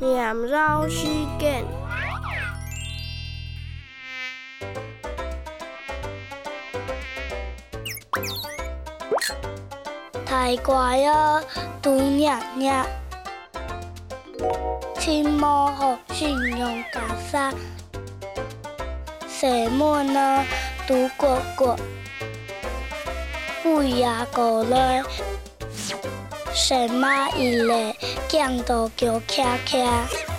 [0.00, 1.06] 念老时
[1.38, 1.62] 间。
[10.24, 11.42] 太乖啊，
[11.82, 12.82] 读念念，
[14.98, 17.52] 亲母好信用卡沙，
[19.28, 20.42] 什么呢？
[20.86, 21.76] 读过过，
[23.62, 25.02] 不呀过来，
[26.60, 27.96] 什么一类，
[28.28, 30.29] 讲都叫卡卡。